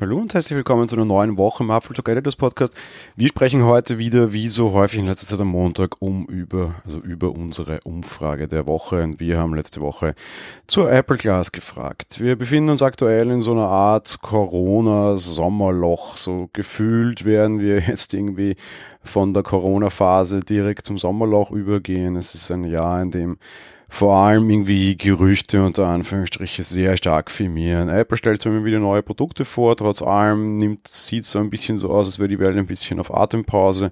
Hallo 0.00 0.19
und 0.30 0.34
herzlich 0.34 0.56
willkommen 0.56 0.86
zu 0.86 0.94
einer 0.94 1.04
neuen 1.04 1.38
Woche 1.38 1.64
im 1.64 1.72
Apfel 1.72 1.96
Editors 2.06 2.36
Podcast. 2.36 2.76
Wir 3.16 3.26
sprechen 3.26 3.64
heute 3.64 3.98
wieder, 3.98 4.32
wie 4.32 4.48
so 4.48 4.70
häufig 4.70 5.00
in 5.00 5.06
letzter 5.06 5.26
Zeit 5.26 5.40
am 5.40 5.48
Montag, 5.48 6.00
um 6.00 6.24
über, 6.26 6.76
also 6.84 6.98
über 6.98 7.32
unsere 7.32 7.80
Umfrage 7.82 8.46
der 8.46 8.64
Woche. 8.68 9.02
Und 9.02 9.18
wir 9.18 9.40
haben 9.40 9.56
letzte 9.56 9.80
Woche 9.80 10.14
zur 10.68 10.88
Apple 10.92 11.16
Glass 11.16 11.50
gefragt. 11.50 12.20
Wir 12.20 12.36
befinden 12.36 12.70
uns 12.70 12.80
aktuell 12.80 13.28
in 13.28 13.40
so 13.40 13.50
einer 13.50 13.66
Art 13.66 14.18
Corona-Sommerloch. 14.22 16.16
So 16.16 16.48
gefühlt 16.52 17.24
werden 17.24 17.58
wir 17.58 17.80
jetzt 17.88 18.14
irgendwie 18.14 18.54
von 19.02 19.34
der 19.34 19.42
Corona-Phase 19.42 20.44
direkt 20.44 20.86
zum 20.86 20.96
Sommerloch 20.96 21.50
übergehen. 21.50 22.14
Es 22.14 22.36
ist 22.36 22.52
ein 22.52 22.62
Jahr, 22.62 23.02
in 23.02 23.10
dem 23.10 23.36
vor 23.92 24.16
allem 24.16 24.48
irgendwie 24.48 24.96
Gerüchte 24.96 25.62
unter 25.64 25.88
Anführungsstrichen 25.88 26.64
sehr 26.64 26.96
stark 26.96 27.30
firmieren. 27.30 27.88
Apple 27.88 28.16
stellt 28.16 28.40
zwar 28.40 28.52
immer 28.52 28.64
wieder 28.64 28.78
neue 28.78 29.02
Produkte 29.02 29.44
vor, 29.44 29.76
trotz 29.76 30.00
allem 30.00 30.19
nimmt, 30.34 30.86
sieht 30.88 31.24
so 31.24 31.38
ein 31.38 31.50
bisschen 31.50 31.76
so 31.76 31.90
aus, 31.90 32.06
als 32.06 32.18
wäre 32.18 32.28
die 32.28 32.38
Welt 32.38 32.56
ein 32.56 32.66
bisschen 32.66 33.00
auf 33.00 33.14
Atempause, 33.14 33.90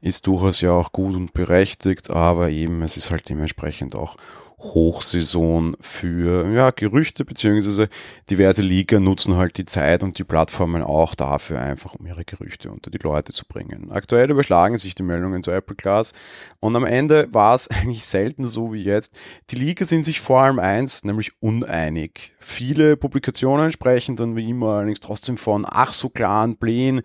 ist 0.00 0.26
durchaus 0.26 0.60
ja 0.60 0.72
auch 0.72 0.92
gut 0.92 1.14
und 1.14 1.32
berechtigt, 1.32 2.10
aber 2.10 2.50
eben 2.50 2.82
es 2.82 2.96
ist 2.96 3.10
halt 3.10 3.28
dementsprechend 3.28 3.96
auch 3.96 4.16
Hochsaison 4.58 5.76
für 5.80 6.50
ja, 6.52 6.70
Gerüchte, 6.70 7.24
beziehungsweise 7.24 7.88
diverse 8.28 8.62
Leaker 8.62 8.98
nutzen 8.98 9.36
halt 9.36 9.56
die 9.56 9.64
Zeit 9.64 10.02
und 10.02 10.18
die 10.18 10.24
Plattformen 10.24 10.82
auch 10.82 11.14
dafür 11.14 11.60
einfach, 11.60 11.94
um 11.94 12.06
ihre 12.06 12.24
Gerüchte 12.24 12.70
unter 12.70 12.90
die 12.90 12.98
Leute 12.98 13.32
zu 13.32 13.46
bringen. 13.46 13.92
Aktuell 13.92 14.30
überschlagen 14.30 14.76
sich 14.76 14.96
die 14.96 15.04
Meldungen 15.04 15.44
zu 15.44 15.52
Apple 15.52 15.76
Class 15.76 16.12
und 16.58 16.74
am 16.74 16.84
Ende 16.84 17.28
war 17.32 17.54
es 17.54 17.68
eigentlich 17.70 18.04
selten 18.04 18.46
so 18.46 18.72
wie 18.72 18.82
jetzt. 18.82 19.16
Die 19.50 19.56
Leaker 19.56 19.84
sind 19.84 20.04
sich 20.04 20.20
vor 20.20 20.40
allem 20.40 20.58
eins, 20.58 21.04
nämlich 21.04 21.32
uneinig. 21.40 22.34
Viele 22.40 22.96
Publikationen 22.96 23.70
sprechen 23.70 24.16
dann 24.16 24.34
wie 24.34 24.50
immer 24.50 24.74
allerdings 24.74 25.00
trotzdem 25.00 25.36
von 25.36 25.66
ach 25.68 25.92
so 25.92 26.08
klaren 26.08 26.56
Plänen, 26.56 27.02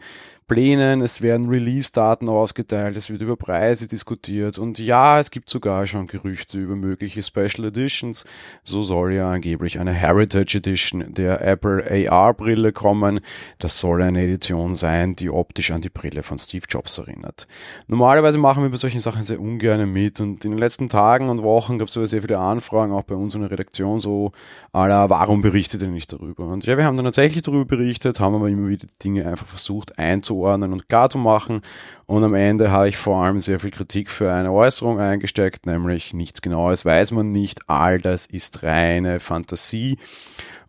Plänen, 0.47 1.01
es 1.01 1.21
werden 1.21 1.47
Release-Daten 1.47 2.27
ausgeteilt, 2.27 2.97
es 2.97 3.09
wird 3.09 3.21
über 3.21 3.37
Preise 3.37 3.87
diskutiert 3.87 4.57
und 4.57 4.77
ja, 4.77 5.19
es 5.19 5.31
gibt 5.31 5.49
sogar 5.49 5.87
schon 5.87 6.07
Gerüchte 6.07 6.59
über 6.59 6.75
mögliche 6.75 7.23
Special 7.23 7.65
Editions. 7.65 8.25
So 8.63 8.81
soll 8.81 9.13
ja 9.13 9.31
angeblich 9.31 9.79
eine 9.79 9.93
Heritage 9.93 10.57
Edition 10.57 11.13
der 11.13 11.41
Apple 11.41 12.09
AR-Brille 12.09 12.73
kommen. 12.73 13.21
Das 13.59 13.79
soll 13.79 14.01
eine 14.01 14.23
Edition 14.23 14.75
sein, 14.75 15.15
die 15.15 15.29
optisch 15.29 15.71
an 15.71 15.81
die 15.81 15.89
Brille 15.89 16.23
von 16.23 16.37
Steve 16.37 16.65
Jobs 16.67 16.97
erinnert. 16.97 17.47
Normalerweise 17.87 18.37
machen 18.37 18.63
wir 18.63 18.69
bei 18.69 18.77
solchen 18.77 18.99
Sachen 18.99 19.23
sehr 19.23 19.39
ungern 19.39 19.89
mit 19.91 20.19
und 20.19 20.43
in 20.43 20.51
den 20.51 20.59
letzten 20.59 20.89
Tagen 20.89 21.29
und 21.29 21.41
Wochen 21.41 21.79
gab 21.79 21.87
es 21.87 21.93
sehr 21.93 22.21
viele 22.21 22.39
Anfragen, 22.39 22.91
auch 22.91 23.03
bei 23.03 23.15
uns 23.15 23.33
in 23.33 23.41
der 23.41 23.51
Redaktion, 23.51 23.99
so, 23.99 24.33
aller, 24.73 25.09
warum 25.09 25.41
berichtet 25.41 25.81
ihr 25.81 25.87
nicht 25.87 26.11
darüber? 26.11 26.47
Und 26.47 26.65
ja, 26.65 26.77
wir 26.77 26.83
haben 26.83 26.97
dann 26.97 27.05
tatsächlich 27.05 27.43
darüber 27.43 27.65
berichtet, 27.65 28.19
haben 28.19 28.35
aber 28.35 28.49
immer 28.49 28.67
wieder 28.67 28.87
Dinge 29.01 29.25
einfach 29.25 29.47
versucht 29.47 29.97
einzubauen 29.97 30.32
einzuordnen 30.33 30.73
und 30.73 30.89
klar 30.89 31.09
zu 31.09 31.17
machen. 31.17 31.61
Und 32.05 32.23
am 32.23 32.33
Ende 32.33 32.71
habe 32.71 32.89
ich 32.89 32.97
vor 32.97 33.23
allem 33.23 33.39
sehr 33.39 33.59
viel 33.59 33.71
Kritik 33.71 34.09
für 34.09 34.31
eine 34.31 34.51
Äußerung 34.51 34.99
eingesteckt, 34.99 35.65
nämlich 35.65 36.13
nichts 36.13 36.41
Genaues 36.41 36.85
weiß 36.85 37.11
man 37.11 37.31
nicht, 37.31 37.69
all 37.69 37.99
das 37.99 38.25
ist 38.25 38.63
reine 38.63 39.19
Fantasie. 39.19 39.97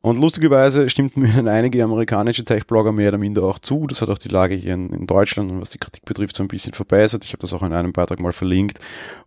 Und 0.04 0.20
lustigerweise 0.20 0.90
stimmten 0.90 1.20
mir 1.22 1.32
dann 1.32 1.48
einige 1.48 1.82
amerikanische 1.82 2.44
Tech-Blogger 2.44 2.92
mehr 2.92 3.08
oder 3.08 3.16
minder 3.16 3.44
auch 3.44 3.58
zu. 3.58 3.86
Das 3.86 4.02
hat 4.02 4.10
auch 4.10 4.18
die 4.18 4.28
Lage 4.28 4.54
hier 4.54 4.74
in, 4.74 4.90
in 4.90 5.06
Deutschland 5.06 5.50
und 5.50 5.62
was 5.62 5.70
die 5.70 5.78
Kritik 5.78 6.04
betrifft 6.04 6.36
so 6.36 6.44
ein 6.44 6.48
bisschen 6.48 6.74
verbessert. 6.74 7.24
Ich 7.24 7.30
habe 7.30 7.40
das 7.40 7.54
auch 7.54 7.62
in 7.62 7.72
einem 7.72 7.94
Beitrag 7.94 8.20
mal 8.20 8.34
verlinkt, 8.34 8.80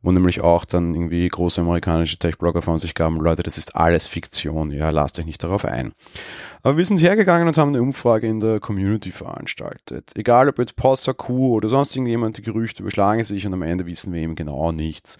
wo 0.04 0.12
nämlich 0.12 0.42
auch 0.42 0.66
dann 0.66 0.94
irgendwie 0.94 1.28
große 1.28 1.62
amerikanische 1.62 2.20
Tech-Blogger 2.20 2.62
von 2.62 2.78
sich 2.78 2.94
gaben, 2.94 3.18
Leute, 3.18 3.42
das 3.42 3.58
ist 3.58 3.76
alles 3.76 4.06
Fiktion, 4.06 4.70
ja, 4.70 4.92
lasst 4.92 5.18
euch 5.18 5.26
nicht 5.26 5.44
darauf 5.44 5.66
ein. 5.66 5.94
Aber 6.62 6.78
wir 6.78 6.86
sind 6.86 7.02
hergegangen 7.02 7.48
und 7.48 7.58
haben 7.58 7.70
eine 7.70 7.82
Umfrage 7.82 8.28
in 8.28 8.40
der 8.40 8.60
Community 8.60 9.12
veranstaltet. 9.12 10.12
Egal 10.16 10.50
ob 10.50 10.60
jetzt 10.60 10.76
Possa, 10.76 11.14
Q 11.14 11.56
oder 11.56 11.70
sonst 11.70 11.96
irgendjemand, 11.96 12.38
die 12.38 12.42
Gerüchte 12.42 12.84
überschlagen 12.84 13.24
sich 13.24 13.48
und 13.48 13.54
am 13.54 13.62
Ende 13.62 13.86
wissen 13.86 14.14
wir 14.14 14.22
eben 14.22 14.36
genau 14.36 14.72
nichts. 14.72 15.18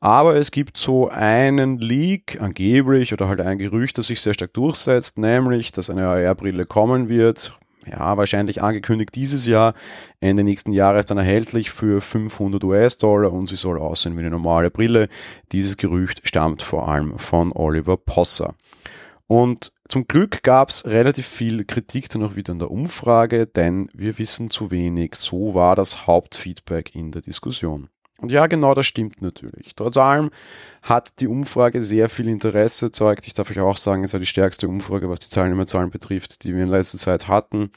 Aber 0.00 0.36
es 0.36 0.50
gibt 0.50 0.76
so 0.76 1.08
einen 1.08 1.78
Leak, 1.78 2.38
angeblich, 2.40 3.14
oder 3.14 3.28
halt 3.28 3.40
ein 3.40 3.58
Gerücht, 3.58 3.96
das 3.96 4.08
sich 4.08 4.20
sehr 4.20 4.34
stark 4.34 4.52
durchsetzt, 4.54 4.99
nämlich, 5.18 5.72
dass 5.72 5.90
eine 5.90 6.06
AR-Brille 6.06 6.64
kommen 6.64 7.08
wird. 7.08 7.52
Ja, 7.86 8.16
wahrscheinlich 8.16 8.62
angekündigt 8.62 9.14
dieses 9.14 9.46
Jahr, 9.46 9.74
Ende 10.20 10.44
nächsten 10.44 10.72
Jahres 10.72 11.06
dann 11.06 11.18
erhältlich 11.18 11.70
für 11.70 12.00
500 12.00 12.62
US-Dollar 12.62 13.32
und 13.32 13.46
sie 13.48 13.56
soll 13.56 13.78
aussehen 13.78 14.16
wie 14.16 14.20
eine 14.20 14.30
normale 14.30 14.70
Brille. 14.70 15.08
Dieses 15.52 15.76
Gerücht 15.76 16.20
stammt 16.24 16.62
vor 16.62 16.88
allem 16.88 17.18
von 17.18 17.52
Oliver 17.52 17.96
Posser. 17.96 18.54
Und 19.26 19.72
zum 19.88 20.06
Glück 20.06 20.42
gab 20.42 20.68
es 20.68 20.86
relativ 20.86 21.26
viel 21.26 21.64
Kritik 21.64 22.08
dann 22.10 22.22
auch 22.22 22.36
wieder 22.36 22.52
in 22.52 22.58
der 22.58 22.70
Umfrage, 22.70 23.46
denn 23.46 23.88
wir 23.94 24.18
wissen 24.18 24.50
zu 24.50 24.70
wenig. 24.70 25.14
So 25.14 25.54
war 25.54 25.74
das 25.74 26.06
Hauptfeedback 26.06 26.94
in 26.94 27.12
der 27.12 27.22
Diskussion. 27.22 27.88
Und 28.20 28.30
ja, 28.30 28.46
genau 28.46 28.74
das 28.74 28.86
stimmt 28.86 29.22
natürlich. 29.22 29.74
Trotz 29.74 29.96
allem 29.96 30.30
hat 30.82 31.20
die 31.20 31.26
Umfrage 31.26 31.80
sehr 31.80 32.08
viel 32.08 32.28
Interesse 32.28 32.86
erzeugt. 32.86 33.26
Ich 33.26 33.34
darf 33.34 33.50
euch 33.50 33.60
auch 33.60 33.76
sagen, 33.76 34.04
es 34.04 34.12
war 34.12 34.20
die 34.20 34.26
stärkste 34.26 34.68
Umfrage, 34.68 35.08
was 35.08 35.20
die 35.20 35.34
Teilnehmerzahlen 35.34 35.90
betrifft, 35.90 36.44
die 36.44 36.54
wir 36.54 36.62
in 36.62 36.68
letzter 36.68 36.98
Zeit 36.98 37.28
hatten. 37.28 37.70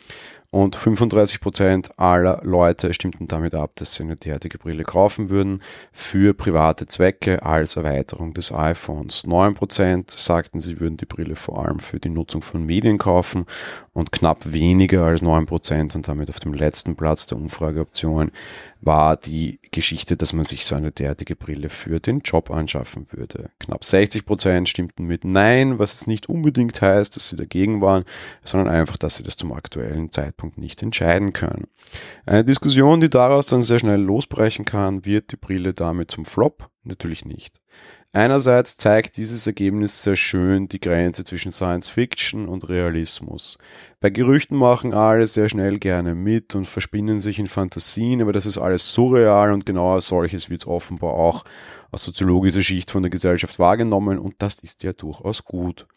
Und 0.53 0.75
35 0.75 1.41
Prozent 1.41 1.97
aller 1.97 2.39
Leute 2.43 2.93
stimmten 2.93 3.27
damit 3.27 3.55
ab, 3.55 3.71
dass 3.73 3.95
sie 3.95 4.03
eine 4.03 4.15
derartige 4.15 4.59
Brille 4.59 4.83
kaufen 4.83 5.31
würden 5.31 5.63
für 5.91 6.35
private 6.35 6.85
Zwecke 6.85 7.41
als 7.41 7.75
Erweiterung 7.75 8.35
des 8.35 8.51
iPhones. 8.51 9.25
9 9.25 9.55
Prozent 9.55 10.11
sagten, 10.11 10.59
sie 10.59 10.79
würden 10.79 10.97
die 10.97 11.07
Brille 11.07 11.35
vor 11.35 11.65
allem 11.65 11.79
für 11.79 11.99
die 11.99 12.09
Nutzung 12.09 12.43
von 12.43 12.63
Medien 12.63 12.99
kaufen 12.99 13.47
und 13.93 14.11
knapp 14.11 14.53
weniger 14.53 15.05
als 15.05 15.23
9 15.23 15.47
Prozent 15.47 15.95
und 15.95 16.07
damit 16.07 16.29
auf 16.29 16.39
dem 16.39 16.53
letzten 16.53 16.95
Platz 16.95 17.25
der 17.25 17.39
Umfrageoptionen 17.39 18.31
war 18.85 19.17
die 19.17 19.59
Geschichte, 19.71 20.17
dass 20.17 20.33
man 20.33 20.43
sich 20.43 20.65
so 20.65 20.75
eine 20.75 20.91
derartige 20.91 21.35
Brille 21.35 21.69
für 21.69 21.99
den 21.99 22.19
Job 22.19 22.51
anschaffen 22.51 23.07
würde. 23.11 23.49
Knapp 23.59 23.85
60 23.85 24.25
Prozent 24.25 24.69
stimmten 24.69 25.05
mit 25.05 25.23
Nein, 25.23 25.79
was 25.79 25.93
es 25.93 26.07
nicht 26.07 26.27
unbedingt 26.27 26.81
heißt, 26.81 27.15
dass 27.15 27.29
sie 27.29 27.37
dagegen 27.37 27.81
waren, 27.81 28.03
sondern 28.43 28.73
einfach, 28.73 28.97
dass 28.97 29.15
sie 29.17 29.23
das 29.23 29.35
zum 29.35 29.53
aktuellen 29.53 30.11
Zeitpunkt 30.11 30.42
nicht 30.55 30.83
entscheiden 30.83 31.33
können. 31.33 31.67
Eine 32.25 32.43
Diskussion, 32.43 33.01
die 33.01 33.09
daraus 33.09 33.45
dann 33.47 33.61
sehr 33.61 33.79
schnell 33.79 34.01
losbrechen 34.01 34.65
kann, 34.65 35.05
wird 35.05 35.31
die 35.31 35.37
Brille 35.37 35.73
damit 35.73 36.11
zum 36.11 36.25
Flop? 36.25 36.69
Natürlich 36.83 37.25
nicht. 37.25 37.61
Einerseits 38.15 38.77
zeigt 38.77 39.17
dieses 39.17 39.47
Ergebnis 39.47 40.03
sehr 40.03 40.15
schön 40.15 40.67
die 40.67 40.79
Grenze 40.79 41.23
zwischen 41.23 41.51
Science 41.51 41.89
Fiction 41.89 42.47
und 42.47 42.69
Realismus. 42.69 43.57
Bei 44.01 44.11
Gerüchten 44.11 44.55
machen 44.55 44.93
alle 44.93 45.25
sehr 45.25 45.49
schnell 45.49 45.79
gerne 45.79 46.13
mit 46.13 46.53
und 46.53 46.65
verspinnen 46.65 47.19
sich 47.19 47.39
in 47.39 47.47
Fantasien, 47.47 48.21
aber 48.21 48.31
das 48.31 48.45
ist 48.45 48.59
alles 48.59 48.93
surreal 48.93 49.51
und 49.51 49.65
genau 49.65 49.95
als 49.95 50.07
solches 50.09 50.51
wird 50.51 50.61
es 50.61 50.67
offenbar 50.67 51.13
auch 51.13 51.43
aus 51.89 52.03
soziologischer 52.03 52.61
Schicht 52.61 52.91
von 52.91 53.01
der 53.01 53.09
Gesellschaft 53.09 53.57
wahrgenommen 53.57 54.19
und 54.19 54.35
das 54.37 54.59
ist 54.59 54.83
ja 54.83 54.93
durchaus 54.93 55.43
gut. 55.43 55.87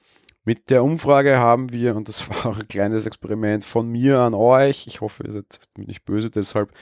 Mit 0.47 0.71
der 0.71 0.85
Umfrage 0.85 1.39
haben 1.39 1.73
wir, 1.73 1.97
und 1.97 2.07
das 2.07 2.31
war 2.45 2.57
ein 2.57 2.69
kleines 2.69 3.05
Experiment 3.05 3.65
von 3.65 3.89
mir 3.89 4.21
an 4.21 4.33
euch, 4.33 4.87
ich 4.87 5.01
hoffe, 5.01 5.25
ihr 5.25 5.33
seid 5.33 5.61
nicht 5.77 6.05
böse 6.05 6.31
deshalb, 6.31 6.73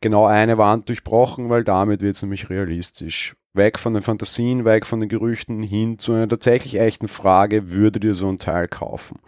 genau 0.00 0.26
eine 0.26 0.58
Wand 0.58 0.88
durchbrochen, 0.88 1.48
weil 1.48 1.62
damit 1.62 2.02
wird 2.02 2.16
es 2.16 2.22
nämlich 2.22 2.50
realistisch 2.50 3.36
weg 3.52 3.78
von 3.78 3.94
den 3.94 4.02
Fantasien, 4.02 4.64
weg 4.64 4.84
von 4.84 4.98
den 4.98 5.08
Gerüchten 5.08 5.62
hin 5.62 6.00
zu 6.00 6.12
einer 6.12 6.28
tatsächlich 6.28 6.80
echten 6.80 7.06
Frage, 7.06 7.70
würdet 7.70 8.02
ihr 8.02 8.14
so 8.14 8.28
ein 8.28 8.38
Teil 8.38 8.66
kaufen? 8.66 9.20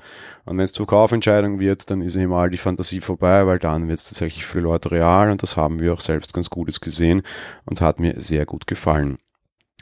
Und 0.44 0.58
wenn 0.58 0.64
es 0.64 0.72
zur 0.72 0.88
Kaufentscheidung 0.88 1.60
wird, 1.60 1.88
dann 1.88 2.02
ist 2.02 2.16
eben 2.16 2.32
all 2.32 2.50
die 2.50 2.56
Fantasie 2.56 3.00
vorbei, 3.00 3.46
weil 3.46 3.60
dann 3.60 3.86
wird 3.86 4.00
es 4.00 4.06
tatsächlich 4.06 4.44
für 4.44 4.58
Leute 4.58 4.90
real 4.90 5.30
und 5.30 5.44
das 5.44 5.56
haben 5.56 5.78
wir 5.78 5.92
auch 5.92 6.00
selbst 6.00 6.34
ganz 6.34 6.50
Gutes 6.50 6.80
gesehen 6.80 7.22
und 7.66 7.80
hat 7.80 8.00
mir 8.00 8.20
sehr 8.20 8.46
gut 8.46 8.66
gefallen. 8.66 9.18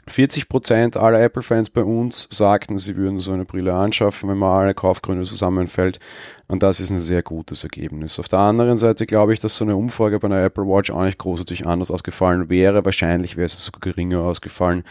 40% 0.07 0.97
aller 0.97 1.19
Apple-Fans 1.21 1.71
bei 1.71 1.83
uns 1.83 2.27
sagten, 2.31 2.77
sie 2.77 2.95
würden 2.95 3.17
so 3.17 3.31
eine 3.31 3.45
Brille 3.45 3.73
anschaffen, 3.73 4.29
wenn 4.29 4.37
man 4.37 4.61
alle 4.61 4.73
Kaufgründe 4.73 5.23
zusammenfällt. 5.23 5.99
Und 6.47 6.61
das 6.61 6.79
ist 6.79 6.91
ein 6.91 6.99
sehr 6.99 7.23
gutes 7.23 7.63
Ergebnis. 7.63 8.19
Auf 8.19 8.27
der 8.27 8.39
anderen 8.39 8.77
Seite 8.77 9.07
glaube 9.07 9.33
ich, 9.33 9.39
dass 9.39 9.57
so 9.57 9.65
eine 9.65 9.75
Umfrage 9.75 10.19
bei 10.19 10.27
einer 10.27 10.43
Apple 10.43 10.65
Watch 10.65 10.91
auch 10.91 11.03
nicht 11.03 11.17
großartig 11.17 11.65
anders 11.65 11.89
ausgefallen 11.89 12.49
wäre. 12.49 12.85
Wahrscheinlich 12.85 13.35
wäre 13.35 13.45
es 13.45 13.65
sogar 13.65 13.79
geringer 13.81 14.19
ausgefallen, 14.21 14.83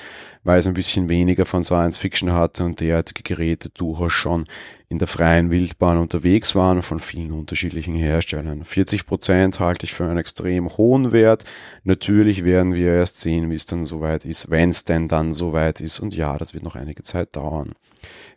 weil 0.43 0.59
es 0.59 0.67
ein 0.67 0.75
bisschen 0.75 1.09
weniger 1.09 1.47
von 1.47 1.63
Science 1.63 1.99
Fiction 1.99 2.33
hatte 2.33 2.65
und 2.65 2.81
derartige 2.81 3.23
Geräte 3.23 3.71
durchaus 3.71 4.13
schon 4.13 4.45
in 4.89 4.99
der 4.99 5.09
freien 5.09 5.51
Wildbahn 5.51 5.99
unterwegs 5.99 6.55
waren 6.55 6.83
von 6.83 7.01
vielen 7.01 7.33
unterschiedlichen 7.33 7.95
Herstellern. 7.95 8.65
40 8.65 9.07
Prozent 9.07 9.59
halte 9.59 9.87
ich 9.87 9.95
für 9.95 10.05
einen 10.05 10.19
extrem 10.19 10.69
hohen 10.77 11.11
Wert. 11.11 11.45
Natürlich 11.83 12.45
werden 12.45 12.75
wir 12.75 12.93
erst 12.93 13.21
sehen, 13.21 13.51
wie 13.51 13.55
es 13.55 13.67
dann 13.67 13.85
soweit 13.85 14.25
ist, 14.25 14.51
wenn 14.51 14.71
es 14.71 14.85
denn 14.85 15.09
dann 15.09 15.33
soweit 15.33 15.81
ist. 15.81 16.01
Und 16.01 16.15
ja, 16.15 16.37
das 16.39 16.55
wird 16.55 16.63
noch 16.63 16.77
einige 16.77 17.03
Zeit 17.03 17.35
dauern. 17.35 17.75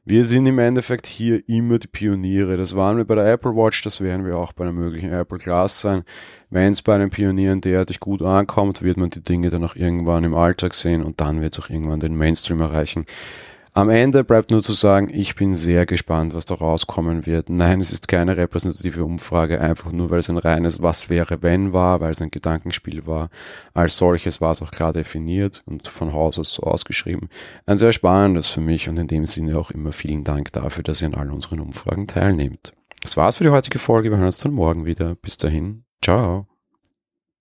Wir 0.04 0.24
sind 0.24 0.46
im 0.46 0.58
Endeffekt 0.58 1.06
hier 1.06 1.48
immer 1.50 1.80
die 1.80 1.88
Pioniere. 1.88 2.56
Das 2.56 2.76
waren 2.76 2.98
wir 2.98 3.06
bei 3.08 3.16
der 3.16 3.32
Apple 3.32 3.56
Watch, 3.56 3.82
das 3.82 4.02
werden 4.02 4.26
wir 4.26 4.38
auch 4.38 4.54
bei 4.54 4.64
einer 4.64 4.74
möglichen 4.74 5.12
Apple 5.12 5.40
Glass 5.40 5.82
sein. 5.82 6.04
Wenn 6.50 6.72
es 6.72 6.82
bei 6.82 6.96
einem 6.96 7.10
Pionieren 7.10 7.62
derartig 7.62 8.00
gut 8.00 8.22
ankommt, 8.22 8.82
wird 8.82 8.98
man 8.98 9.10
die 9.10 9.24
Dinge 9.24 9.50
dann 9.50 9.64
auch 9.64 9.76
irgendwann 9.76 10.24
im 10.24 10.36
Alltag 10.36 10.74
sehen 10.74 11.04
und 11.04 11.20
dann 11.20 11.42
wird 11.42 11.58
es 11.58 11.64
auch 11.64 11.70
irgendwann 11.70 12.00
den 12.00 12.16
Mainstream 12.16 12.62
erreichen. 12.62 13.06
Am 13.78 13.92
Ende 13.92 14.24
bleibt 14.24 14.50
nur 14.50 14.64
zu 14.64 14.74
sagen, 14.74 15.08
ich 15.14 15.36
bin 15.36 15.54
sehr 15.54 15.86
gespannt, 15.86 16.34
was 16.34 16.46
da 16.46 16.56
rauskommen 16.56 17.28
wird. 17.28 17.52
Nein, 17.52 17.80
es 17.80 17.92
ist 17.92 18.08
keine 18.08 18.36
repräsentative 18.36 19.06
Umfrage, 19.06 19.62
einfach 19.62 19.92
nur 19.92 20.10
weil 20.10 20.18
es 20.18 20.32
ein 20.32 20.40
reines 20.40 20.82
Was 20.82 21.12
wäre 21.12 21.44
wenn 21.44 21.74
war, 21.74 22.00
weil 22.02 22.10
es 22.10 22.20
ein 22.20 22.32
Gedankenspiel 22.32 23.06
war. 23.06 23.30
Als 23.76 24.00
solches 24.00 24.42
war 24.42 24.50
es 24.50 24.64
auch 24.64 24.72
klar 24.72 24.94
definiert 24.94 25.62
und 25.68 25.88
von 25.88 26.12
Haus 26.12 26.40
aus 26.40 26.56
so 26.56 26.64
ausgeschrieben. 26.64 27.30
Ein 27.68 27.78
sehr 27.78 27.94
spannendes 27.94 28.48
für 28.48 28.62
mich 28.62 28.90
und 28.90 28.98
in 28.98 29.08
dem 29.08 29.28
Sinne 29.28 29.60
auch 29.60 29.70
immer 29.70 29.92
vielen 29.92 30.24
Dank 30.24 30.52
dafür, 30.54 30.84
dass 30.84 31.04
ihr 31.04 31.10
an 31.10 31.14
all 31.14 31.32
unseren 31.32 31.60
Umfragen 31.60 32.08
teilnehmt. 32.08 32.74
Das 33.08 33.16
war's 33.16 33.38
für 33.38 33.46
die 33.46 33.52
heutige 33.52 33.80
Folge. 33.80 34.10
Wir 34.10 34.18
hören 34.18 34.26
uns 34.26 34.40
dann 34.40 34.52
morgen 34.52 34.86
wieder. 34.86 35.16
Bis 35.16 35.38
dahin. 35.38 35.86
Ciao. 36.04 36.46